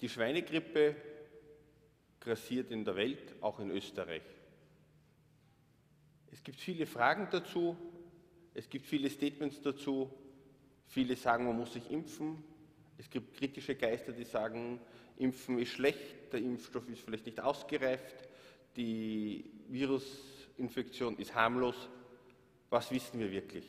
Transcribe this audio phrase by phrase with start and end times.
[0.00, 0.96] Die Schweinegrippe
[2.20, 4.22] grassiert in der Welt, auch in Österreich.
[6.30, 7.76] Es gibt viele Fragen dazu,
[8.54, 10.10] es gibt viele Statements dazu.
[10.86, 12.42] Viele sagen, man muss sich impfen.
[12.98, 14.80] Es gibt kritische Geister, die sagen,
[15.16, 18.28] Impfen ist schlecht, der Impfstoff ist vielleicht nicht ausgereift,
[18.76, 21.88] die Virusinfektion ist harmlos.
[22.70, 23.64] Was wissen wir wirklich?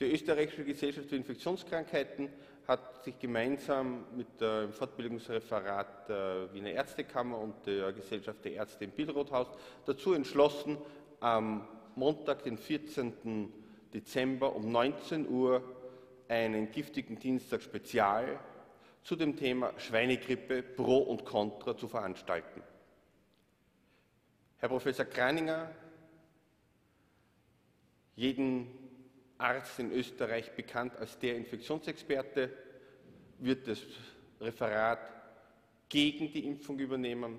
[0.00, 2.28] Die Österreichische Gesellschaft für Infektionskrankheiten
[2.68, 8.92] hat sich gemeinsam mit dem Fortbildungsreferat der Wiener Ärztekammer und der Gesellschaft der Ärzte im
[8.92, 9.48] Billrothhaus
[9.86, 10.78] dazu entschlossen,
[11.18, 11.66] am
[11.96, 13.52] Montag, den 14.
[13.92, 15.64] Dezember um 19 Uhr
[16.28, 18.38] einen giftigen Dienstag Spezial
[19.02, 22.62] zu dem Thema Schweinegrippe Pro und Contra zu veranstalten.
[24.58, 25.72] Herr Professor Kraninger,
[28.14, 28.77] jeden
[29.38, 32.50] Arzt in Österreich bekannt als der Infektionsexperte,
[33.38, 33.80] wird das
[34.40, 34.98] Referat
[35.88, 37.38] gegen die Impfung übernehmen.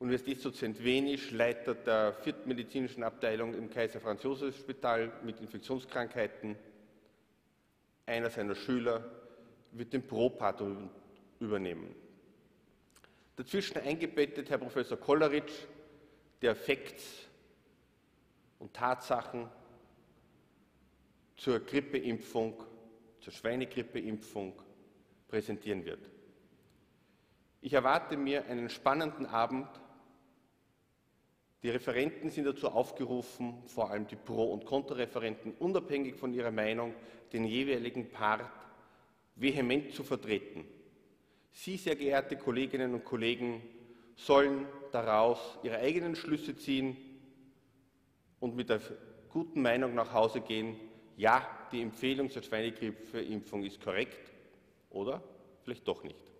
[0.00, 6.56] Universitätsdozent Wenisch, Leiter der vierten medizinischen Abteilung im Kaiser Franz Josef Spital mit Infektionskrankheiten.
[8.06, 9.04] Einer seiner Schüler
[9.72, 10.62] wird den Pro-Part
[11.40, 11.94] übernehmen.
[13.36, 15.66] Dazwischen eingebettet Herr Professor Kolleritsch,
[16.42, 17.26] der Facts
[18.58, 19.48] und Tatsachen
[21.38, 22.62] zur Grippeimpfung,
[23.20, 24.52] zur Schweinegrippeimpfung
[25.26, 26.10] präsentieren wird.
[27.62, 29.68] Ich erwarte mir einen spannenden Abend
[31.62, 36.94] die Referenten sind dazu aufgerufen, vor allem die Pro- und Konterreferenten, unabhängig von ihrer Meinung,
[37.32, 38.48] den jeweiligen Part
[39.34, 40.64] vehement zu vertreten.
[41.50, 43.60] Sie, sehr geehrte Kolleginnen und Kollegen,
[44.14, 46.96] sollen daraus ihre eigenen Schlüsse ziehen
[48.38, 48.80] und mit der
[49.28, 50.76] guten Meinung nach Hause gehen,
[51.18, 54.30] ja, die Empfehlung zur Schweinegrippeimpfung ist korrekt
[54.90, 55.22] oder
[55.62, 56.32] vielleicht doch nicht.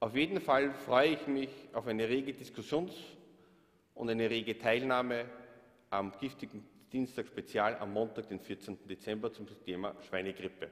[0.00, 2.94] Auf jeden Fall freue ich mich auf eine rege Diskussions-
[3.94, 5.26] und eine rege Teilnahme
[5.90, 8.78] am giftigen Dienstag Spezial am Montag, den 14.
[8.88, 10.70] Dezember zum Thema Schweinegrippe.